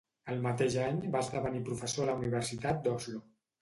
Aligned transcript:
El 0.35 0.39
mateix 0.45 0.77
any 0.85 1.03
va 1.17 1.23
esdevenir 1.27 1.63
professor 1.71 2.09
a 2.09 2.11
la 2.11 2.19
Universitat 2.25 2.85
d'Oslo. 2.91 3.27